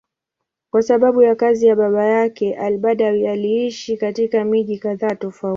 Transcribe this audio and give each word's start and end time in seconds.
Kwa 0.71 0.81
sababu 0.81 1.21
ya 1.21 1.35
kazi 1.35 1.67
ya 1.67 1.75
baba 1.75 2.05
yake, 2.05 2.55
al-Badawi 2.55 3.27
aliishi 3.27 3.97
katika 3.97 4.45
miji 4.45 4.77
kadhaa 4.79 5.15
tofauti. 5.15 5.49